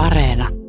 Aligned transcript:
Areena. 0.00 0.59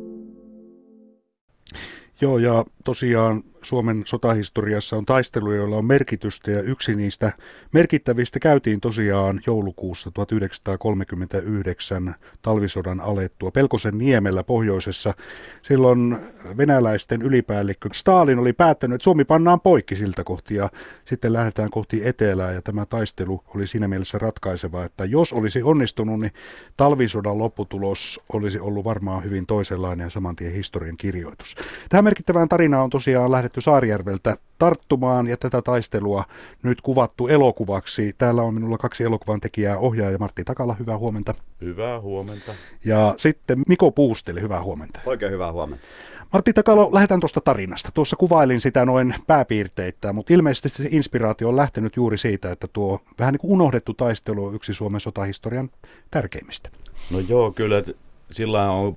Joo, 2.22 2.38
ja 2.38 2.64
tosiaan 2.84 3.42
Suomen 3.62 4.02
sotahistoriassa 4.06 4.96
on 4.96 5.06
taisteluja, 5.06 5.56
joilla 5.56 5.76
on 5.76 5.84
merkitystä 5.84 6.50
ja 6.50 6.62
yksi 6.62 6.96
niistä 6.96 7.32
merkittävistä 7.72 8.40
käytiin 8.40 8.80
tosiaan 8.80 9.40
joulukuussa 9.46 10.10
1939 10.10 12.14
talvisodan 12.42 13.00
alettua 13.00 13.50
Pelkosen 13.50 13.98
niemellä 13.98 14.44
pohjoisessa. 14.44 15.14
Silloin 15.62 16.18
venäläisten 16.56 17.22
ylipäällikkö 17.22 17.88
Stalin 17.92 18.38
oli 18.38 18.52
päättänyt, 18.52 18.94
että 18.94 19.04
Suomi 19.04 19.24
pannaan 19.24 19.60
poikki 19.60 19.96
siltä 19.96 20.24
kohti 20.24 20.54
ja 20.54 20.70
sitten 21.04 21.32
lähdetään 21.32 21.70
kohti 21.70 22.08
etelää 22.08 22.52
ja 22.52 22.62
tämä 22.62 22.86
taistelu 22.86 23.44
oli 23.54 23.66
siinä 23.66 23.88
mielessä 23.88 24.18
ratkaiseva, 24.18 24.84
että 24.84 25.04
jos 25.04 25.32
olisi 25.32 25.62
onnistunut, 25.62 26.20
niin 26.20 26.32
talvisodan 26.76 27.38
lopputulos 27.38 28.20
olisi 28.32 28.60
ollut 28.60 28.84
varmaan 28.84 29.24
hyvin 29.24 29.46
toisenlainen 29.46 30.04
ja 30.04 30.10
samantien 30.10 30.52
historian 30.52 30.96
kirjoitus. 30.96 31.54
Tähän 31.88 32.04
merkittävään 32.12 32.48
tarinaan 32.48 32.84
on 32.84 32.90
tosiaan 32.90 33.32
lähdetty 33.32 33.60
Saarijärveltä 33.60 34.36
tarttumaan 34.58 35.26
ja 35.26 35.36
tätä 35.36 35.62
taistelua 35.62 36.24
nyt 36.62 36.80
kuvattu 36.80 37.28
elokuvaksi. 37.28 38.12
Täällä 38.18 38.42
on 38.42 38.54
minulla 38.54 38.78
kaksi 38.78 39.04
elokuvan 39.04 39.40
tekijää, 39.40 39.78
ohjaaja 39.78 40.18
Martti 40.18 40.44
Takala, 40.44 40.76
hyvää 40.78 40.98
huomenta. 40.98 41.34
Hyvää 41.60 42.00
huomenta. 42.00 42.54
Ja 42.84 43.14
sitten 43.16 43.62
Miko 43.68 43.90
Puusteli, 43.90 44.40
hyvää 44.40 44.62
huomenta. 44.62 45.00
Oikein 45.06 45.32
hyvää 45.32 45.52
huomenta. 45.52 45.86
Martti 46.32 46.52
Takalo, 46.52 46.90
lähdetään 46.92 47.20
tuosta 47.20 47.40
tarinasta. 47.40 47.90
Tuossa 47.94 48.16
kuvailin 48.16 48.60
sitä 48.60 48.84
noin 48.86 49.14
pääpiirteitä, 49.26 50.12
mutta 50.12 50.34
ilmeisesti 50.34 50.68
se 50.68 50.88
inspiraatio 50.90 51.48
on 51.48 51.56
lähtenyt 51.56 51.96
juuri 51.96 52.18
siitä, 52.18 52.50
että 52.50 52.68
tuo 52.72 53.00
vähän 53.18 53.32
niin 53.32 53.40
kuin 53.40 53.52
unohdettu 53.52 53.94
taistelu 53.94 54.46
on 54.46 54.54
yksi 54.54 54.74
Suomen 54.74 55.00
sotahistorian 55.00 55.70
tärkeimmistä. 56.10 56.70
No 57.10 57.20
joo, 57.20 57.52
kyllä 57.52 57.82
sillä 58.30 58.70
on 58.70 58.96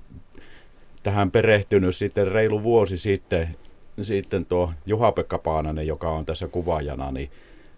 tähän 1.06 1.30
perehtynyt 1.30 1.96
sitten 1.96 2.28
reilu 2.28 2.62
vuosi 2.62 2.98
sitten 2.98 3.56
sitten 4.02 4.46
tuo 4.46 4.72
Juha-Pekka 4.86 5.38
Paananen, 5.38 5.86
joka 5.86 6.10
on 6.10 6.26
tässä 6.26 6.48
kuvaajana, 6.48 7.12
niin 7.12 7.30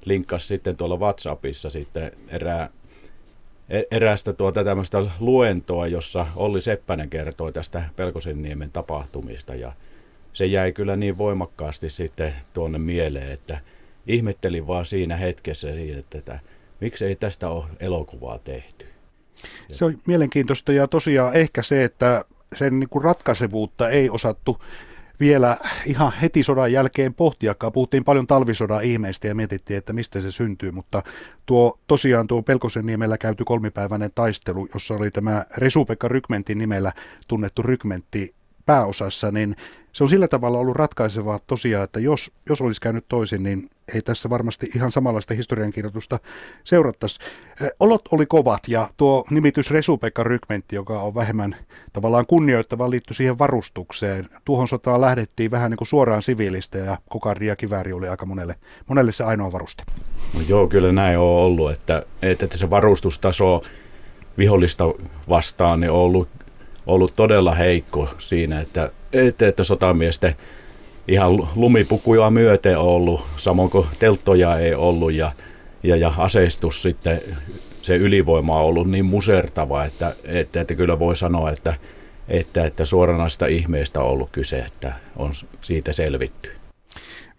linkkasi 0.04 0.46
sitten 0.46 0.76
tuolla 0.76 0.96
WhatsAppissa 0.96 1.70
sitten 1.70 2.12
erää, 2.28 2.70
e, 3.68 3.82
erästä 3.90 4.32
tuota 4.32 4.64
tämmöistä 4.64 4.98
luentoa, 5.20 5.86
jossa 5.86 6.26
Olli 6.36 6.62
Seppänen 6.62 7.10
kertoi 7.10 7.52
tästä 7.52 7.84
Pelkosenniemen 7.96 8.70
tapahtumista 8.72 9.54
ja 9.54 9.72
se 10.32 10.46
jäi 10.46 10.72
kyllä 10.72 10.96
niin 10.96 11.18
voimakkaasti 11.18 11.90
sitten 11.90 12.34
tuonne 12.52 12.78
mieleen, 12.78 13.32
että 13.32 13.60
ihmettelin 14.06 14.66
vaan 14.66 14.86
siinä 14.86 15.16
hetkessä 15.16 15.72
siihen, 15.72 15.98
että, 15.98 16.18
että 16.18 16.38
miksi 16.80 17.04
ei 17.04 17.16
tästä 17.16 17.48
ole 17.48 17.64
elokuvaa 17.80 18.38
tehty. 18.38 18.86
Se 19.72 19.84
on 19.84 19.98
mielenkiintoista 20.06 20.72
ja 20.72 20.88
tosiaan 20.88 21.34
ehkä 21.34 21.62
se, 21.62 21.84
että 21.84 22.24
sen 22.54 22.80
niin 22.80 22.88
kuin 22.88 23.04
ratkaisevuutta 23.04 23.88
ei 23.88 24.10
osattu 24.10 24.62
vielä 25.20 25.56
ihan 25.86 26.12
heti 26.22 26.42
sodan 26.42 26.72
jälkeen 26.72 27.14
pohtiakaan. 27.14 27.72
Puhuttiin 27.72 28.04
paljon 28.04 28.26
talvisodan 28.26 28.84
ihmeistä 28.84 29.28
ja 29.28 29.34
mietittiin, 29.34 29.78
että 29.78 29.92
mistä 29.92 30.20
se 30.20 30.30
syntyy, 30.30 30.72
mutta 30.72 31.02
tuo 31.46 31.78
tosiaan 31.86 32.26
tuo 32.26 32.42
Pelkosen 32.42 32.86
niemellä 32.86 33.18
käyty 33.18 33.44
kolmipäiväinen 33.44 34.10
taistelu, 34.14 34.68
jossa 34.74 34.94
oli 34.94 35.10
tämä 35.10 35.44
Resupekka 35.56 36.08
Rykmentin 36.08 36.58
nimellä 36.58 36.92
tunnettu 37.28 37.62
rykmentti 37.62 38.34
pääosassa, 38.68 39.30
niin 39.30 39.56
se 39.92 40.04
on 40.04 40.08
sillä 40.08 40.28
tavalla 40.28 40.58
ollut 40.58 40.76
ratkaisevaa 40.76 41.38
tosiaan, 41.46 41.84
että 41.84 42.00
jos, 42.00 42.30
jos 42.48 42.60
olisi 42.60 42.80
käynyt 42.80 43.04
toisin, 43.08 43.42
niin 43.42 43.70
ei 43.94 44.02
tässä 44.02 44.30
varmasti 44.30 44.70
ihan 44.74 44.92
samanlaista 44.92 45.34
historiankirjoitusta 45.34 46.18
seurattaisi. 46.64 47.18
Olot 47.80 48.02
oli 48.12 48.26
kovat 48.26 48.68
ja 48.68 48.88
tuo 48.96 49.24
nimitys 49.30 49.70
Resupekka 49.70 50.22
Rykmentti, 50.22 50.76
joka 50.76 51.02
on 51.02 51.14
vähemmän 51.14 51.56
tavallaan 51.92 52.26
kunnioittava, 52.26 52.90
liittyi 52.90 53.14
siihen 53.14 53.38
varustukseen. 53.38 54.28
Tuohon 54.44 54.68
sotaan 54.68 55.00
lähdettiin 55.00 55.50
vähän 55.50 55.70
niin 55.70 55.78
kuin 55.78 55.88
suoraan 55.88 56.22
siviilistä 56.22 56.78
ja 56.78 56.98
kokari 57.08 57.46
ja 57.46 57.56
kivääri 57.56 57.92
oli 57.92 58.08
aika 58.08 58.26
monelle, 58.26 58.54
monelle 58.88 59.12
se 59.12 59.24
ainoa 59.24 59.52
varuste. 59.52 59.82
No 60.34 60.40
joo, 60.40 60.66
kyllä 60.66 60.92
näin 60.92 61.18
on 61.18 61.24
ollut, 61.24 61.70
että, 61.70 62.06
että 62.22 62.56
se 62.56 62.70
varustustaso 62.70 63.62
vihollista 64.38 64.84
vastaan 65.28 65.80
niin 65.80 65.90
on 65.90 65.98
ollut, 65.98 66.28
ollut 66.88 67.12
todella 67.16 67.54
heikko 67.54 68.08
siinä, 68.18 68.60
että, 68.60 68.90
että, 69.12 69.48
että 69.48 69.64
sotamiesten 69.64 70.36
ihan 71.08 71.48
lumipukuja 71.54 72.30
myöten 72.30 72.78
ollut, 72.78 73.26
samoin 73.36 73.70
kuin 73.70 73.86
telttoja 73.98 74.58
ei 74.58 74.74
ollut 74.74 75.12
ja, 75.12 75.32
ja, 75.82 75.96
ja 75.96 76.14
aseistus 76.16 76.82
sitten, 76.82 77.20
se 77.82 77.96
ylivoima 77.96 78.52
on 78.52 78.64
ollut 78.64 78.90
niin 78.90 79.04
musertava, 79.04 79.84
että, 79.84 80.16
että, 80.24 80.60
että 80.60 80.74
kyllä 80.74 80.98
voi 80.98 81.16
sanoa, 81.16 81.50
että, 81.50 81.74
että, 82.28 82.64
että 82.64 82.84
suoranaista 82.84 83.46
ihmeestä 83.46 84.00
on 84.00 84.10
ollut 84.10 84.30
kyse, 84.30 84.58
että 84.58 84.92
on 85.16 85.32
siitä 85.60 85.92
selvitty. 85.92 86.50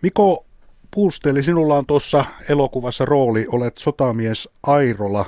Miko, 0.01 0.45
Puusteli, 0.91 1.43
sinulla 1.43 1.75
on 1.75 1.85
tuossa 1.85 2.25
elokuvassa 2.49 3.05
rooli, 3.05 3.45
olet 3.51 3.77
sotamies 3.77 4.49
Airola. 4.67 5.25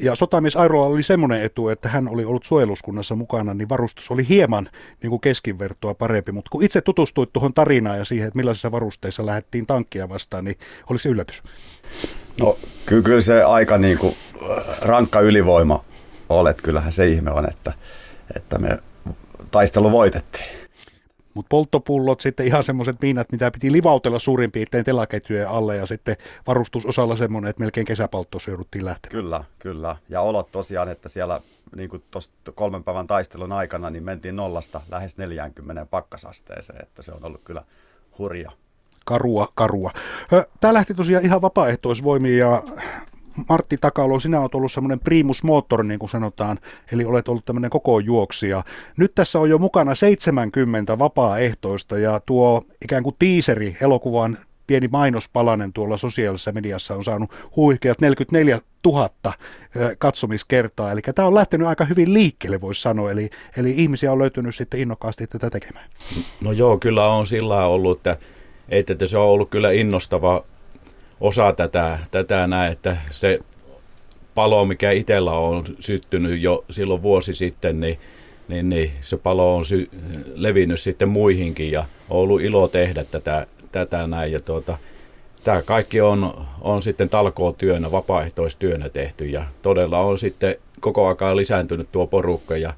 Ja 0.00 0.14
sotamies 0.14 0.56
Airola 0.56 0.86
oli 0.86 1.02
semmoinen 1.02 1.42
etu, 1.42 1.68
että 1.68 1.88
hän 1.88 2.08
oli 2.08 2.24
ollut 2.24 2.44
suojeluskunnassa 2.44 3.14
mukana, 3.14 3.54
niin 3.54 3.68
varustus 3.68 4.10
oli 4.10 4.28
hieman 4.28 4.68
niin 5.02 5.10
kuin 5.10 5.20
keskivertoa 5.20 5.94
parempi. 5.94 6.32
Mutta 6.32 6.48
kun 6.50 6.62
itse 6.62 6.80
tutustuit 6.80 7.32
tuohon 7.32 7.54
tarinaan 7.54 7.98
ja 7.98 8.04
siihen, 8.04 8.26
että 8.28 8.36
millaisissa 8.36 8.72
varusteissa 8.72 9.26
lähdettiin 9.26 9.66
tankkia 9.66 10.08
vastaan, 10.08 10.44
niin 10.44 10.56
oliko 10.90 10.98
se 10.98 11.08
yllätys? 11.08 11.42
No 12.40 12.58
ky- 12.86 13.02
kyllä 13.02 13.20
se 13.20 13.42
aika 13.42 13.78
niin 13.78 13.98
kuin 13.98 14.16
rankka 14.82 15.20
ylivoima 15.20 15.84
olet. 16.28 16.62
Kyllähän 16.62 16.92
se 16.92 17.08
ihme 17.08 17.30
on, 17.30 17.48
että, 17.50 17.72
että 18.36 18.58
me 18.58 18.78
taistelu 19.50 19.90
voitettiin. 19.90 20.59
Mutta 21.40 21.48
polttopullot, 21.48 22.20
sitten 22.20 22.46
ihan 22.46 22.64
semmoiset 22.64 22.96
miinat, 23.02 23.32
mitä 23.32 23.50
piti 23.50 23.72
livautella 23.72 24.18
suurin 24.18 24.52
piirtein 24.52 24.84
telaketjujen 24.84 25.48
alle 25.48 25.76
ja 25.76 25.86
sitten 25.86 26.16
varustusosalla 26.46 27.16
semmoinen, 27.16 27.50
että 27.50 27.60
melkein 27.60 27.86
kesäpalttossa 27.86 28.50
jouduttiin 28.50 28.84
lähtemään. 28.84 29.22
Kyllä, 29.22 29.44
kyllä. 29.58 29.96
Ja 30.08 30.20
olot 30.20 30.50
tosiaan, 30.52 30.88
että 30.88 31.08
siellä 31.08 31.40
niin 31.76 31.90
kuin 31.90 32.02
kolmen 32.54 32.84
päivän 32.84 33.06
taistelun 33.06 33.52
aikana 33.52 33.90
niin 33.90 34.04
mentiin 34.04 34.36
nollasta 34.36 34.80
lähes 34.90 35.16
40 35.16 35.86
pakkasasteeseen, 35.86 36.82
että 36.82 37.02
se 37.02 37.12
on 37.12 37.24
ollut 37.24 37.40
kyllä 37.44 37.64
hurja 38.18 38.50
karua, 39.04 39.48
karua. 39.54 39.90
Tämä 40.60 40.74
lähti 40.74 40.94
tosiaan 40.94 41.24
ihan 41.24 41.42
vapaaehtoisvoimiin 41.42 42.38
ja 42.38 42.62
Martti 43.48 43.76
Takalo, 43.80 44.20
sinä 44.20 44.40
olet 44.40 44.54
ollut 44.54 44.72
semmoinen 44.72 45.00
primus 45.00 45.42
motor, 45.42 45.84
niin 45.84 45.98
kuin 45.98 46.10
sanotaan, 46.10 46.58
eli 46.92 47.04
olet 47.04 47.28
ollut 47.28 47.44
tämmöinen 47.44 47.70
koko 47.70 48.00
juoksija. 48.00 48.64
Nyt 48.96 49.14
tässä 49.14 49.38
on 49.38 49.50
jo 49.50 49.58
mukana 49.58 49.94
70 49.94 50.98
vapaaehtoista 50.98 51.98
ja 51.98 52.20
tuo 52.26 52.64
ikään 52.84 53.02
kuin 53.02 53.16
tiiseri 53.18 53.76
elokuvan 53.80 54.38
pieni 54.70 54.88
mainospalanen 54.88 55.72
tuolla 55.72 55.96
sosiaalisessa 55.96 56.52
mediassa 56.52 56.94
on 56.94 57.04
saanut 57.04 57.30
huikeat 57.56 58.00
44 58.00 58.60
000 58.86 59.10
katsomiskertaa. 59.98 60.92
Eli 60.92 61.00
tämä 61.14 61.28
on 61.28 61.34
lähtenyt 61.34 61.68
aika 61.68 61.84
hyvin 61.84 62.14
liikkeelle, 62.14 62.60
voisi 62.60 62.82
sanoa. 62.82 63.10
Eli, 63.10 63.30
eli 63.56 63.74
ihmisiä 63.76 64.12
on 64.12 64.18
löytynyt 64.18 64.54
sitten 64.54 64.80
innokkaasti 64.80 65.26
tätä 65.26 65.50
tekemään. 65.50 65.90
No 66.40 66.52
joo, 66.52 66.78
kyllä 66.78 67.06
on 67.06 67.26
sillä 67.26 67.66
ollut, 67.66 67.98
että, 67.98 68.16
että 68.68 69.06
se 69.06 69.18
on 69.18 69.26
ollut 69.26 69.50
kyllä 69.50 69.70
innostava 69.70 70.44
osa 71.20 71.52
tätä, 71.52 71.98
tätä 72.10 72.46
näin, 72.46 72.72
että 72.72 72.96
se 73.10 73.40
palo, 74.34 74.64
mikä 74.64 74.90
itsellä 74.90 75.32
on 75.32 75.64
syttynyt 75.80 76.40
jo 76.40 76.64
silloin 76.70 77.02
vuosi 77.02 77.34
sitten, 77.34 77.80
niin, 77.80 77.98
niin, 78.48 78.68
niin 78.68 78.92
se 79.00 79.16
palo 79.16 79.56
on 79.56 79.64
sy- 79.64 79.90
levinnyt 80.34 80.80
sitten 80.80 81.08
muihinkin 81.08 81.72
ja 81.72 81.80
on 82.10 82.18
ollut 82.18 82.40
ilo 82.40 82.68
tehdä 82.68 83.04
tätä, 83.04 83.46
tätä 83.72 84.06
näin. 84.06 84.32
Ja 84.32 84.40
tuota, 84.40 84.78
tämä 85.44 85.62
kaikki 85.62 86.00
on, 86.00 86.46
on 86.60 86.82
sitten 86.82 87.08
talkootyönä, 87.08 87.92
vapaaehtoistyönä 87.92 88.88
tehty 88.88 89.26
ja 89.26 89.44
todella 89.62 89.98
on 89.98 90.18
sitten 90.18 90.56
koko 90.80 91.16
ajan 91.20 91.36
lisääntynyt 91.36 91.92
tuo 91.92 92.06
porukka 92.06 92.56
ja 92.56 92.74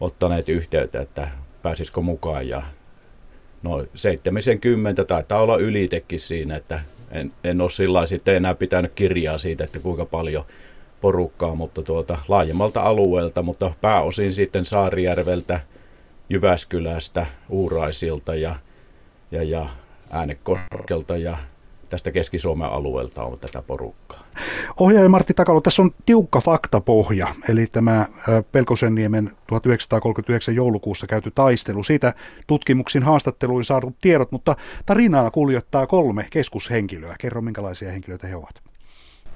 ottaneet 0.00 0.48
yhteyttä, 0.48 1.00
että 1.00 1.28
pääsisikö 1.62 2.00
mukaan 2.00 2.48
ja 2.48 2.62
no 3.62 3.84
70 3.94 5.04
taitaa 5.04 5.40
olla 5.40 5.56
ylitekin 5.56 6.20
siinä, 6.20 6.56
että 6.56 6.80
en, 7.10 7.32
en 7.44 7.60
ole 7.60 7.70
sillä 7.70 8.06
sitten 8.06 8.36
enää 8.36 8.54
pitänyt 8.54 8.92
kirjaa 8.94 9.38
siitä, 9.38 9.64
että 9.64 9.78
kuinka 9.78 10.04
paljon 10.06 10.44
porukkaa, 11.00 11.54
mutta 11.54 11.82
tuota, 11.82 12.18
laajemmalta 12.28 12.82
alueelta, 12.82 13.42
mutta 13.42 13.72
pääosin 13.80 14.34
sitten 14.34 14.64
Saarijärveltä, 14.64 15.60
Jyväskylästä, 16.28 17.26
Uuraisilta 17.48 18.34
ja, 18.34 18.56
ja, 19.30 19.42
ja 19.42 19.66
Äänekoskelta 20.10 21.16
ja 21.16 21.38
tästä 21.88 22.10
Keski-Suomen 22.10 22.68
alueelta 22.68 23.24
on 23.24 23.38
tätä 23.38 23.62
porukkaa. 23.62 24.24
Ohjaaja 24.80 25.08
Martti 25.08 25.34
Takalo, 25.34 25.60
tässä 25.60 25.82
on 25.82 25.90
tiukka 26.06 26.40
faktapohja, 26.40 27.28
eli 27.48 27.66
tämä 27.66 28.06
Pelkosenniemen 28.52 29.30
1939 29.46 30.54
joulukuussa 30.54 31.06
käyty 31.06 31.30
taistelu. 31.30 31.82
Siitä 31.82 32.14
tutkimuksin 32.46 33.02
haastatteluin 33.02 33.64
saadut 33.64 33.94
tiedot, 34.00 34.32
mutta 34.32 34.56
tarinaa 34.86 35.30
kuljettaa 35.30 35.86
kolme 35.86 36.26
keskushenkilöä. 36.30 37.16
Kerro, 37.18 37.40
minkälaisia 37.40 37.90
henkilöitä 37.90 38.26
he 38.26 38.36
ovat. 38.36 38.62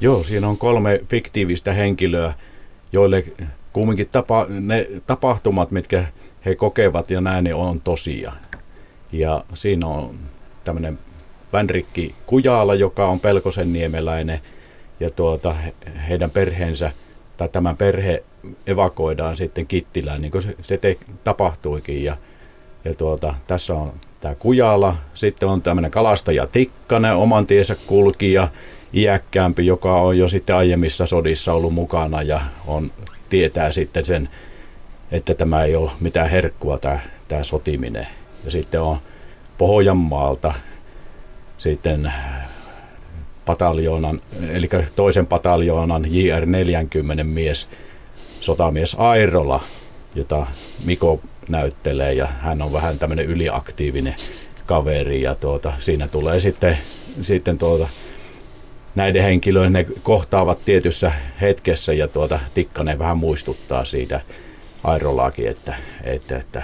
Joo, 0.00 0.24
siinä 0.24 0.48
on 0.48 0.58
kolme 0.58 1.00
fiktiivistä 1.08 1.72
henkilöä, 1.72 2.34
joille 2.92 3.24
kumminkin 3.72 4.08
tapa, 4.08 4.46
ne 4.48 4.86
tapahtumat, 5.06 5.70
mitkä 5.70 6.06
he 6.44 6.54
kokevat 6.54 7.10
ja 7.10 7.20
näin, 7.20 7.44
niin 7.44 7.54
on 7.54 7.80
tosia. 7.80 8.32
Ja 9.12 9.44
siinä 9.54 9.86
on 9.86 10.14
tämmöinen 10.64 10.98
Vänrikki 11.52 12.14
Kujaala, 12.26 12.74
joka 12.74 13.06
on 13.06 13.20
Pelkosen 13.20 13.72
niemeläinen, 13.72 14.40
ja 15.00 15.10
tuota, 15.10 15.56
heidän 16.08 16.30
perheensä, 16.30 16.92
tai 17.36 17.48
tämän 17.48 17.76
perhe 17.76 18.22
evakoidaan 18.66 19.36
sitten 19.36 19.66
Kittilään, 19.66 20.22
niin 20.22 20.32
kuin 20.32 20.42
se, 20.42 20.56
se 20.62 20.78
te, 20.78 20.96
tapahtuikin. 21.24 22.04
Ja, 22.04 22.16
ja 22.84 22.94
tuota, 22.94 23.34
tässä 23.46 23.74
on 23.74 23.92
tämä 24.20 24.34
Kujala, 24.34 24.96
sitten 25.14 25.48
on 25.48 25.62
tämmöinen 25.62 25.90
kalastaja 25.90 26.46
Tikkanen, 26.46 27.16
oman 27.16 27.46
tiensä 27.46 27.76
kulkija, 27.86 28.48
iäkkäämpi, 28.94 29.66
joka 29.66 29.96
on 29.96 30.18
jo 30.18 30.28
sitten 30.28 30.56
aiemmissa 30.56 31.06
sodissa 31.06 31.52
ollut 31.52 31.74
mukana 31.74 32.22
ja 32.22 32.40
on, 32.66 32.90
tietää 33.28 33.72
sitten 33.72 34.04
sen, 34.04 34.28
että 35.10 35.34
tämä 35.34 35.64
ei 35.64 35.76
ole 35.76 35.90
mitään 36.00 36.30
herkkua 36.30 36.78
tämä, 36.78 37.00
tämä 37.28 37.42
sotiminen. 37.42 38.06
Ja 38.44 38.50
sitten 38.50 38.82
on 38.82 38.96
Pohjanmaalta 39.58 40.54
sitten 41.62 42.12
pataljoonan, 43.44 44.20
eli 44.52 44.68
toisen 44.94 45.26
pataljoonan 45.26 46.04
JR40 46.04 47.24
mies, 47.24 47.68
sotamies 48.40 48.96
Airola, 48.98 49.60
jota 50.14 50.46
Miko 50.84 51.20
näyttelee 51.48 52.14
ja 52.14 52.26
hän 52.26 52.62
on 52.62 52.72
vähän 52.72 52.98
tämmöinen 52.98 53.26
yliaktiivinen 53.26 54.14
kaveri 54.66 55.22
ja 55.22 55.34
tuota, 55.34 55.72
siinä 55.78 56.08
tulee 56.08 56.40
sitten, 56.40 56.78
sitten 57.20 57.58
tuota, 57.58 57.88
näiden 58.94 59.22
henkilöiden 59.22 59.72
ne 59.72 59.86
kohtaavat 60.02 60.64
tietyssä 60.64 61.12
hetkessä 61.40 61.92
ja 61.92 62.08
tuota, 62.08 62.40
Tikkanen 62.54 62.98
vähän 62.98 63.18
muistuttaa 63.18 63.84
siitä 63.84 64.20
Airolaakin, 64.84 65.48
että, 65.48 65.74
että, 66.04 66.38
että 66.38 66.62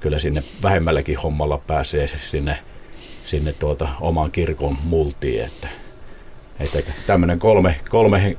kyllä 0.00 0.18
sinne 0.18 0.42
vähemmälläkin 0.62 1.18
hommalla 1.18 1.58
pääsee 1.66 2.08
sinne, 2.08 2.58
sinne 3.24 3.52
tuota, 3.52 3.88
oman 4.00 4.30
kirkon 4.30 4.78
multiin, 4.84 5.44
että, 5.44 5.68
että 6.60 6.92
tämmöinen 7.06 7.38
kolme, 7.38 7.76
kolme 7.90 8.36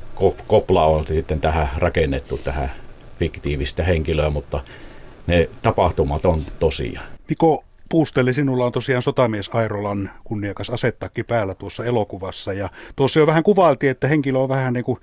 kopla 0.47 0.85
on 0.85 1.07
sitten 1.07 1.41
tähän 1.41 1.69
rakennettu 1.77 2.37
tähän 2.37 2.71
fiktiivistä 3.19 3.83
henkilöä, 3.83 4.29
mutta 4.29 4.63
ne 5.27 5.49
tapahtumat 5.61 6.25
on 6.25 6.45
tosia. 6.59 7.01
Miko 7.29 7.63
Puusteli, 7.89 8.33
sinulla 8.33 8.65
on 8.65 8.71
tosiaan 8.71 9.01
sotamies 9.01 9.49
Airolan 9.53 10.11
kunniakas 10.23 10.69
asettakki 10.69 11.23
päällä 11.23 11.53
tuossa 11.53 11.85
elokuvassa. 11.85 12.53
Ja 12.53 12.69
tuossa 12.95 13.19
jo 13.19 13.27
vähän 13.27 13.43
kuvailtiin, 13.43 13.91
että 13.91 14.07
henkilö 14.07 14.39
on 14.39 14.49
vähän 14.49 14.73
niin 14.73 14.83
kuin 14.83 14.99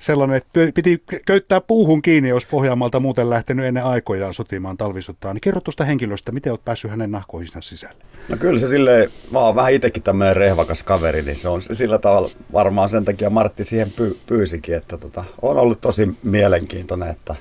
sellainen, 0.00 0.36
että 0.36 0.60
piti 0.74 1.02
köyttää 1.26 1.60
puuhun 1.60 2.02
kiinni, 2.02 2.28
jos 2.28 2.46
Pohjanmaalta 2.46 3.00
muuten 3.00 3.30
lähtenyt 3.30 3.66
ennen 3.66 3.84
aikojaan 3.84 4.34
sotimaan 4.34 4.76
talvisotaan. 4.76 5.34
Niin 5.34 5.40
kerro 5.40 5.60
tuosta 5.60 5.84
henkilöstä, 5.84 6.32
miten 6.32 6.52
olet 6.52 6.64
päässyt 6.64 6.90
hänen 6.90 7.10
nahkoihinsa 7.10 7.60
sisälle? 7.60 8.04
No 8.28 8.36
kyllä 8.36 8.58
se 8.58 8.66
silleen, 8.66 9.10
mä 9.30 9.38
oon 9.38 9.54
vähän 9.54 9.72
itsekin 9.72 10.02
tämmöinen 10.02 10.36
rehvakas 10.36 10.82
kaveri, 10.82 11.22
niin 11.22 11.36
se 11.36 11.48
on 11.48 11.62
sillä 11.62 11.98
tavalla 11.98 12.30
varmaan 12.52 12.88
sen 12.88 13.04
takia 13.04 13.30
Martti 13.30 13.64
siihen 13.64 13.90
py, 13.90 14.16
pyysikin, 14.26 14.74
että 14.74 14.98
tota, 14.98 15.24
on 15.42 15.56
ollut 15.56 15.80
tosi 15.80 16.08
mielenkiintoinen, 16.22 17.10
että 17.10 17.34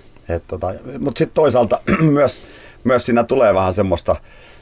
tota, 0.47 0.73
mutta 0.99 1.19
sitten 1.19 1.35
toisaalta 1.35 1.81
myös, 2.01 2.41
myös 2.83 3.05
siinä 3.05 3.23
tulee 3.23 3.53
vähän 3.53 3.73
semmoista 3.73 4.15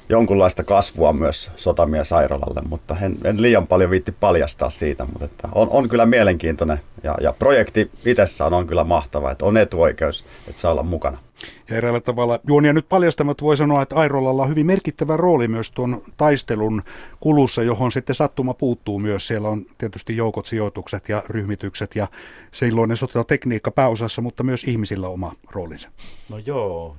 jonkunlaista 0.09 0.63
kasvua 0.63 1.13
myös 1.13 1.51
sotamies 1.55 2.11
Airolalle, 2.13 2.61
mutta 2.69 2.95
en, 3.01 3.17
en 3.23 3.41
liian 3.41 3.67
paljon 3.67 3.89
viitti 3.89 4.11
paljastaa 4.11 4.69
siitä, 4.69 5.05
mutta 5.05 5.25
että 5.25 5.49
on, 5.55 5.67
on 5.71 5.89
kyllä 5.89 6.05
mielenkiintoinen 6.05 6.79
ja, 7.03 7.15
ja 7.21 7.33
projekti 7.33 7.91
itsessään 8.05 8.53
on 8.53 8.67
kyllä 8.67 8.83
mahtava, 8.83 9.31
että 9.31 9.45
on 9.45 9.57
etuoikeus, 9.57 10.25
että 10.47 10.61
saa 10.61 10.71
olla 10.71 10.83
mukana. 10.83 11.17
Ja 11.69 11.77
eräällä 11.77 11.99
tavalla 11.99 12.39
juonia 12.47 12.73
nyt 12.73 12.89
paljastamat 12.89 13.41
voi 13.41 13.57
sanoa, 13.57 13.81
että 13.81 13.95
Airolalla 13.95 14.43
on 14.43 14.49
hyvin 14.49 14.65
merkittävä 14.65 15.17
rooli 15.17 15.47
myös 15.47 15.71
tuon 15.71 16.01
taistelun 16.17 16.83
kulussa, 17.19 17.63
johon 17.63 17.91
sitten 17.91 18.15
sattuma 18.15 18.53
puuttuu 18.53 18.99
myös. 18.99 19.27
Siellä 19.27 19.49
on 19.49 19.65
tietysti 19.77 20.17
joukot, 20.17 20.45
sijoitukset 20.45 21.09
ja 21.09 21.23
ryhmitykset 21.29 21.95
ja 21.95 22.07
silloinen 22.51 22.97
sotatekniikka 22.97 23.71
pääosassa, 23.71 24.21
mutta 24.21 24.43
myös 24.43 24.63
ihmisillä 24.63 25.07
oma 25.07 25.33
roolinsa. 25.51 25.89
No 26.29 26.37
joo, 26.37 26.95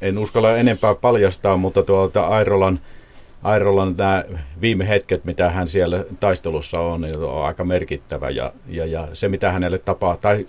en 0.00 0.18
uskalla 0.18 0.56
enempää 0.56 0.94
paljastaa, 0.94 1.56
mutta 1.56 1.82
tuolta 1.82 2.26
Airolan, 2.26 2.78
Airolan 3.42 3.94
nämä 3.98 4.24
viime 4.60 4.88
hetket, 4.88 5.24
mitä 5.24 5.50
hän 5.50 5.68
siellä 5.68 6.04
taistelussa 6.20 6.80
on, 6.80 7.00
niin 7.00 7.18
on 7.18 7.44
aika 7.44 7.64
merkittävä. 7.64 8.30
Ja, 8.30 8.52
ja, 8.68 8.86
ja 8.86 9.08
se, 9.12 9.28
mitä 9.28 9.52
hänelle 9.52 9.78
tapahtuu, 9.78 10.22
tai 10.22 10.46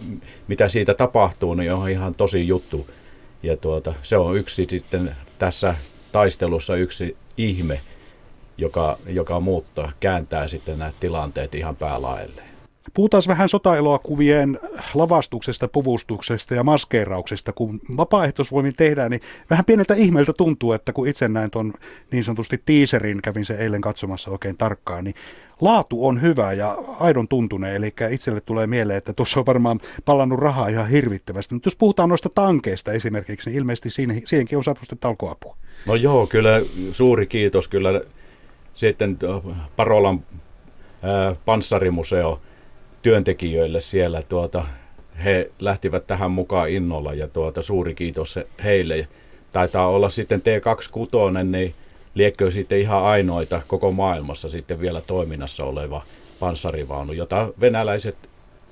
mitä 0.47 0.69
siitä 0.69 0.93
tapahtuu, 0.93 1.53
niin 1.53 1.73
on 1.73 1.89
ihan 1.89 2.15
tosi 2.15 2.47
juttu. 2.47 2.87
Ja 3.43 3.57
tuota, 3.57 3.93
se 4.03 4.17
on 4.17 4.37
yksi 4.37 4.65
sitten 4.69 5.15
tässä 5.39 5.75
taistelussa 6.11 6.75
yksi 6.75 7.17
ihme, 7.37 7.81
joka, 8.57 8.97
joka 9.07 9.39
muuttaa, 9.39 9.91
kääntää 9.99 10.47
sitten 10.47 10.79
nämä 10.79 10.93
tilanteet 10.99 11.55
ihan 11.55 11.75
päälaelleen. 11.75 12.52
Puhutaan 12.93 13.23
vähän 13.27 13.49
sotaelokuvien 13.49 14.59
lavastuksesta, 14.93 15.67
puvustuksesta 15.67 16.55
ja 16.55 16.63
maskeerauksesta. 16.63 17.53
Kun 17.53 17.79
vapaaehtoisvoimin 17.97 18.75
tehdään, 18.75 19.11
niin 19.11 19.21
vähän 19.49 19.65
pieneltä 19.65 19.93
ihmeeltä 19.93 20.33
tuntuu, 20.33 20.73
että 20.73 20.93
kun 20.93 21.07
itse 21.07 21.27
näin 21.27 21.51
tuon 21.51 21.73
niin 22.11 22.23
sanotusti 22.23 22.61
teaserin, 22.65 23.21
kävin 23.21 23.45
se 23.45 23.53
eilen 23.53 23.81
katsomassa 23.81 24.31
oikein 24.31 24.57
tarkkaan, 24.57 25.03
niin 25.03 25.15
laatu 25.61 26.07
on 26.07 26.21
hyvä 26.21 26.53
ja 26.53 26.77
aidon 26.99 27.27
tuntuneen. 27.27 27.75
Eli 27.75 27.93
itselle 28.09 28.41
tulee 28.41 28.67
mieleen, 28.67 28.97
että 28.97 29.13
tuossa 29.13 29.39
on 29.39 29.45
varmaan 29.45 29.79
palannut 30.05 30.39
rahaa 30.39 30.67
ihan 30.67 30.89
hirvittävästi. 30.89 31.53
Mutta 31.53 31.67
jos 31.67 31.75
puhutaan 31.75 32.09
noista 32.09 32.29
tankeista 32.35 32.91
esimerkiksi, 32.91 33.49
niin 33.49 33.57
ilmeisesti 33.57 33.89
siihen, 33.89 34.21
siihenkin 34.25 34.57
on 34.57 34.63
saatu 34.63 34.79
sitten 34.81 34.99
talkoapua. 34.99 35.57
No 35.85 35.95
joo, 35.95 36.27
kyllä 36.27 36.61
suuri 36.91 37.27
kiitos 37.27 37.67
kyllä 37.67 38.01
sitten 38.73 39.17
Parolan 39.75 40.23
äh, 41.03 41.37
panssarimuseo 41.45 42.41
työntekijöille 43.03 43.81
siellä. 43.81 44.21
Tuota, 44.21 44.65
he 45.23 45.51
lähtivät 45.59 46.07
tähän 46.07 46.31
mukaan 46.31 46.69
innolla 46.69 47.13
ja 47.13 47.27
tuota, 47.27 47.61
suuri 47.61 47.95
kiitos 47.95 48.39
heille. 48.63 49.07
Taitaa 49.51 49.87
olla 49.87 50.09
sitten 50.09 50.41
T26, 50.41 51.43
niin 51.43 51.75
liekkö 52.15 52.51
sitten 52.51 52.79
ihan 52.79 53.03
ainoita 53.03 53.61
koko 53.67 53.91
maailmassa 53.91 54.49
sitten 54.49 54.79
vielä 54.79 55.01
toiminnassa 55.01 55.65
oleva 55.65 56.01
panssarivaunu, 56.39 57.13
jota 57.13 57.49
venäläiset 57.61 58.17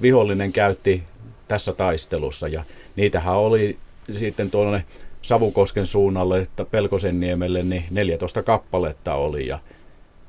vihollinen 0.01 0.51
käytti 0.51 1.03
tässä 1.47 1.73
taistelussa. 1.73 2.47
Ja 2.47 2.63
niitähän 2.95 3.35
oli 3.35 3.77
sitten 4.13 4.51
tuonne 4.51 4.85
Savukosken 5.21 5.87
suunnalle, 5.87 6.39
että 6.39 6.65
Pelkosen 6.65 7.19
niemelle, 7.19 7.63
niin 7.63 7.83
14 7.91 8.43
kappaletta 8.43 9.15
oli 9.15 9.47
ja 9.47 9.59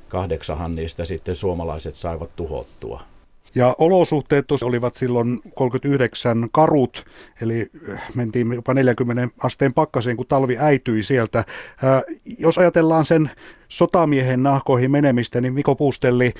kahdeksahan 0.08 0.74
niistä 0.74 1.04
sitten 1.04 1.34
suomalaiset 1.34 1.94
saivat 1.94 2.30
tuhottua. 2.36 3.02
Ja 3.54 3.74
olosuhteet 3.78 4.44
olivat 4.62 4.94
silloin 4.94 5.40
39 5.54 6.48
karut, 6.52 7.04
eli 7.40 7.70
äh, 7.90 8.02
mentiin 8.14 8.52
jopa 8.52 8.74
40 8.74 9.28
asteen 9.44 9.74
pakkaseen, 9.74 10.16
kun 10.16 10.26
talvi 10.26 10.56
äityi 10.58 11.02
sieltä. 11.02 11.38
Äh, 11.38 11.44
jos 12.38 12.58
ajatellaan 12.58 13.04
sen 13.04 13.30
sotamiehen 13.68 14.42
nahkoihin 14.42 14.90
menemistä, 14.90 15.40
niin 15.40 15.54
Miko 15.54 15.74
Puustelli, 15.74 16.32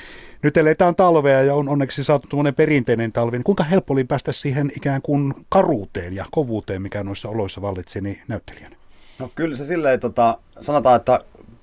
nyt 0.43 0.57
eletään 0.57 0.95
talvea 0.95 1.43
ja 1.43 1.55
on 1.55 1.69
onneksi 1.69 2.05
saatu 2.05 2.29
tuommoinen 2.29 2.55
perinteinen 2.55 3.13
talvi. 3.13 3.37
Niin 3.37 3.45
kuinka 3.45 3.65
helppo 3.65 3.95
oli 3.95 4.05
päästä 4.05 4.33
siihen 4.33 4.73
ikään 4.77 5.03
kuin 5.03 5.35
karuuteen 5.49 6.13
ja 6.13 6.25
kovuuteen, 6.31 6.83
mikä 6.83 7.03
noissa 7.03 7.29
oloissa 7.29 7.63
vallitsi 7.63 8.01
niin 8.01 8.23
näyttelijänä? 8.29 8.77
No 9.19 9.31
kyllä 9.35 9.57
se 9.57 9.65
silleen, 9.65 10.01
tota, 10.01 10.39
sanotaan, 10.61 10.97
että 10.97 11.21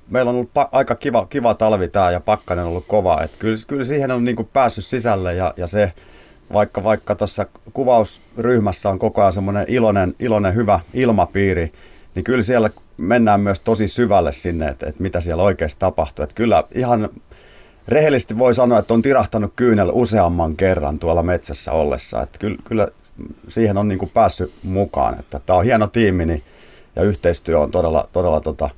meillä 0.09 0.29
on 0.29 0.35
ollut 0.35 0.51
pa- 0.59 0.69
aika 0.71 0.95
kiva, 0.95 1.25
kiva 1.25 1.53
talvi 1.53 1.87
tämä 1.87 2.11
ja 2.11 2.19
pakkanen 2.19 2.65
on 2.65 2.69
ollut 2.69 2.87
kova. 2.87 3.21
Et 3.21 3.31
kyllä, 3.39 3.57
kyllä 3.67 3.85
siihen 3.85 4.11
on 4.11 4.23
niinku 4.23 4.43
päässyt 4.43 4.85
sisälle 4.85 5.35
ja, 5.35 5.53
ja 5.57 5.67
se, 5.67 5.93
vaikka 6.53 6.83
vaikka 6.83 7.15
tuossa 7.15 7.45
kuvausryhmässä 7.73 8.89
on 8.89 8.99
koko 8.99 9.21
ajan 9.21 9.33
semmoinen 9.33 9.65
iloinen, 9.67 10.15
iloinen, 10.19 10.55
hyvä 10.55 10.79
ilmapiiri, 10.93 11.73
niin 12.15 12.23
kyllä 12.23 12.43
siellä 12.43 12.69
mennään 12.97 13.41
myös 13.41 13.59
tosi 13.59 13.87
syvälle 13.87 14.31
sinne, 14.31 14.67
että, 14.67 14.89
että 14.89 15.03
mitä 15.03 15.21
siellä 15.21 15.43
oikeasti 15.43 15.79
tapahtuu. 15.79 16.23
Että 16.23 16.35
kyllä 16.35 16.63
ihan 16.75 17.09
rehellisesti 17.87 18.37
voi 18.37 18.55
sanoa, 18.55 18.79
että 18.79 18.93
on 18.93 19.01
tirahtanut 19.01 19.53
kyynel 19.55 19.89
useamman 19.93 20.55
kerran 20.55 20.99
tuolla 20.99 21.23
metsässä 21.23 21.71
ollessa. 21.71 22.21
Että 22.21 22.39
kyllä, 22.39 22.57
kyllä 22.63 22.87
siihen 23.49 23.77
on 23.77 23.87
niin 23.87 23.99
kuin 23.99 24.11
päässyt 24.13 24.53
mukaan. 24.63 25.19
Että 25.19 25.39
tämä 25.45 25.59
on 25.59 25.65
hieno 25.65 25.87
tiimi 25.87 26.25
niin, 26.25 26.43
ja 26.95 27.03
yhteistyö 27.03 27.59
on 27.59 27.71
todella, 27.71 28.09
todella 28.11 28.41
tota, 28.41 28.69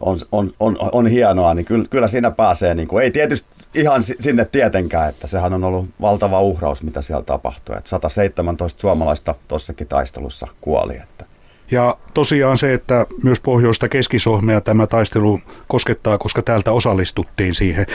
on, 0.00 0.18
on, 0.32 0.52
on, 0.60 0.78
on 0.92 1.06
hienoa, 1.06 1.54
niin 1.54 1.64
kyllä, 1.64 1.84
kyllä 1.90 2.08
siinä 2.08 2.30
pääsee, 2.30 2.74
niin 2.74 2.88
kuin, 2.88 3.04
ei 3.04 3.10
tietysti 3.10 3.48
ihan 3.74 4.02
sinne 4.02 4.44
tietenkään, 4.44 5.08
että 5.08 5.26
sehän 5.26 5.52
on 5.52 5.64
ollut 5.64 5.88
valtava 6.00 6.40
uhraus, 6.40 6.82
mitä 6.82 7.02
siellä 7.02 7.22
tapahtui. 7.22 7.76
Että 7.76 7.90
117 7.90 8.80
suomalaista 8.80 9.34
tuossakin 9.48 9.86
taistelussa 9.86 10.48
kuoli. 10.60 10.96
Että. 10.96 11.24
Ja 11.70 11.96
tosiaan 12.14 12.58
se, 12.58 12.74
että 12.74 13.06
myös 13.22 13.40
pohjoista 13.40 13.88
keskisohmea 13.88 14.60
tämä 14.60 14.86
taistelu 14.86 15.40
koskettaa, 15.68 16.18
koska 16.18 16.42
täältä 16.42 16.72
osallistuttiin 16.72 17.54
siihen. 17.54 17.86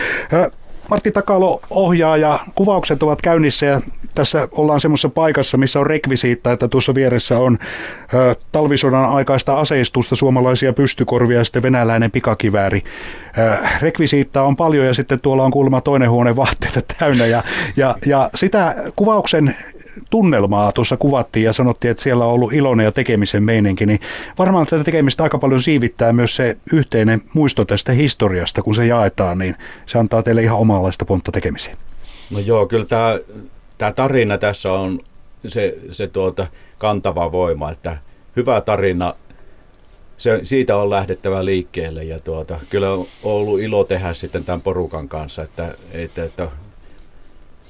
Martti 0.90 1.12
Takalo 1.12 1.62
ohjaa 1.70 2.18
ja 2.18 2.40
kuvaukset 2.56 3.04
ovat 3.04 3.22
käynnissä 3.22 3.66
ja 3.66 3.82
tässä 4.16 4.48
ollaan 4.52 4.80
semmoisessa 4.80 5.10
paikassa, 5.10 5.58
missä 5.58 5.80
on 5.80 5.88
rekvisiitta, 5.88 6.52
että 6.52 6.68
tuossa 6.68 6.96
vieressä 6.96 7.40
on 7.40 7.58
ö, 8.14 8.36
talvisodan 8.52 9.06
aikaista 9.06 9.60
aseistusta, 9.60 10.16
suomalaisia 10.16 10.74
pystykorvia 10.74 11.38
ja 11.38 11.44
sitten 11.44 11.64
venäläinen 11.64 12.12
pikakivääri. 12.12 12.84
Ö, 13.38 13.58
rekvisiitta 13.82 14.44
on 14.44 14.56
paljon 14.56 14.86
ja 14.86 14.94
sitten 14.94 15.20
tuolla 15.20 15.44
on 15.44 15.52
kuulemma 15.52 15.82
toinen 15.82 16.10
huone 16.10 16.36
vaatteita 16.36 16.82
täynnä 17.00 17.26
ja, 17.26 17.44
ja, 17.78 17.96
ja 18.06 18.30
sitä 18.36 18.76
kuvauksen 18.96 19.56
tunnelmaa 20.10 20.72
tuossa 20.72 20.98
kuvattiin 20.98 21.44
ja 21.44 21.54
sanottiin, 21.54 21.92
että 21.92 22.04
siellä 22.04 22.26
on 22.26 22.32
ollut 22.32 22.54
iloinen 22.54 22.84
ja 22.84 22.92
tekemisen 22.92 23.44
meininki, 23.44 23.86
niin 23.86 24.00
varmaan 24.40 24.66
tätä 24.66 24.84
tekemistä 24.84 25.24
aika 25.24 25.38
paljon 25.38 25.62
siivittää 25.62 26.14
myös 26.14 26.36
se 26.36 26.58
yhteinen 26.74 27.22
muisto 27.34 27.66
tästä 27.66 27.92
historiasta, 27.92 28.62
kun 28.62 28.76
se 28.76 28.86
jaetaan, 28.86 29.38
niin 29.38 29.56
se 29.86 30.00
antaa 30.00 30.24
teille 30.24 30.42
ihan 30.42 30.58
omanlaista 30.58 31.06
pontta 31.06 31.32
tekemiseen. 31.32 31.78
No 32.30 32.40
joo, 32.40 32.68
kyllä 32.68 32.86
tämä, 32.86 33.20
tämä 33.78 33.92
tarina 33.92 34.38
tässä 34.38 34.72
on 34.72 35.00
se, 35.48 35.78
se 35.92 36.08
tuota 36.08 36.48
kantava 36.78 37.32
voima, 37.32 37.72
että 37.72 37.98
hyvä 38.36 38.62
tarina, 38.62 39.14
se, 40.18 40.40
siitä 40.44 40.78
on 40.78 40.90
lähdettävä 40.90 41.46
liikkeelle 41.46 42.04
ja 42.04 42.20
tuota, 42.20 42.60
kyllä 42.70 42.92
on 42.92 43.08
ollut 43.24 43.60
ilo 43.60 43.84
tehdä 43.84 44.14
sitten 44.14 44.46
tämän 44.46 44.62
porukan 44.62 45.10
kanssa, 45.10 45.44
että, 45.44 45.76
että, 45.92 46.24
että 46.24 46.48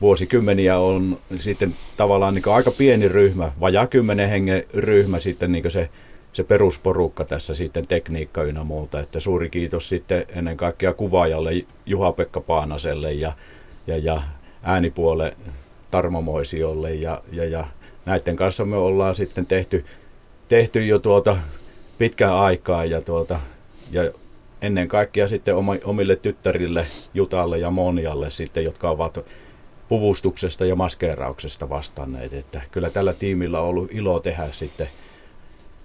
vuosikymmeniä 0.06 0.80
on 0.80 1.18
sitten 1.38 1.76
tavallaan 1.98 2.34
niin 2.34 2.44
aika 2.48 2.72
pieni 2.72 3.08
ryhmä, 3.08 3.52
vajaa 3.60 3.88
kymmenen 3.88 4.30
hengen 4.30 4.64
ryhmä 4.74 5.20
sitten 5.20 5.52
niin 5.52 5.72
se, 5.72 5.90
se 6.34 6.44
perusporukka 6.44 7.26
tässä 7.26 7.54
sitten 7.54 7.88
tekniikka 7.88 8.44
ynnä 8.44 8.64
muuta. 8.64 9.00
Että 9.00 9.20
suuri 9.20 9.50
kiitos 9.50 9.90
sitten 9.90 10.26
ennen 10.36 10.58
kaikkea 10.58 10.94
kuvaajalle 10.94 11.52
Juha-Pekka 11.86 12.42
Paanaselle 12.42 13.14
ja, 13.14 13.34
ja, 13.88 13.98
ja 13.98 14.22
äänipuole 14.64 15.38
Tarmo 15.92 16.22
Moisiolle 16.22 16.94
ja, 16.94 17.22
ja, 17.32 17.46
ja 17.46 17.68
näiden 18.06 18.36
kanssa 18.36 18.66
me 18.66 18.78
ollaan 18.78 19.16
sitten 19.16 19.46
tehty, 19.46 19.86
tehty 20.48 20.86
jo 20.86 21.00
tuota 21.00 21.38
pitkään 21.98 22.36
aikaa 22.36 22.86
ja, 22.86 23.02
tuota, 23.02 23.40
ja 23.92 24.12
ennen 24.62 24.88
kaikkea 24.88 25.28
sitten 25.28 25.56
omille 25.84 26.16
tyttärille 26.16 26.86
Jutalle 27.14 27.58
ja 27.58 27.72
Monialle 27.72 28.30
sitten, 28.30 28.64
jotka 28.64 28.90
ovat 28.90 29.26
puvustuksesta 29.88 30.66
ja 30.66 30.76
maskeerauksesta 30.76 31.70
vastanneet. 31.70 32.34
Että 32.34 32.62
kyllä 32.72 32.90
tällä 32.90 33.14
tiimillä 33.14 33.62
on 33.62 33.68
ollut 33.68 33.94
ilo 33.94 34.20
tehdä 34.20 34.52
sitten, 34.52 34.90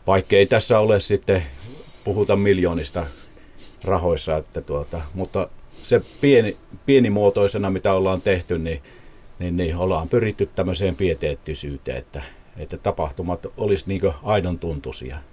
vaikka 0.07 0.37
ei 0.37 0.47
tässä 0.47 0.79
ole 0.79 1.01
sitten 1.01 1.43
puhuta 2.05 2.37
miljoonista 2.37 3.07
rahoissa, 3.85 4.37
että 4.37 4.61
tuota, 4.61 5.03
mutta 5.15 5.49
se 5.83 6.03
pieni, 6.21 6.57
pienimuotoisena, 6.87 7.71
mitä 7.71 7.93
ollaan 7.93 8.23
tehty, 8.23 8.59
niin, 8.59 8.83
niin, 9.39 9.57
niin 9.57 9.77
ollaan 9.77 10.09
pyritty 10.09 10.47
tämmöiseen 10.47 10.97
pieteettisyyteen, 10.97 11.99
että, 11.99 12.23
että 12.57 12.79
tapahtumat 12.79 13.47
olisi 13.57 13.85
niin 13.87 14.01
aidon 14.23 14.59
tuntuisia. 14.59 15.17